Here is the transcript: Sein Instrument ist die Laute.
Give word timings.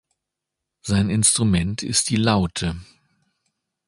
Sein 0.81 1.11
Instrument 1.11 1.83
ist 1.83 2.09
die 2.09 2.15
Laute. 2.15 2.75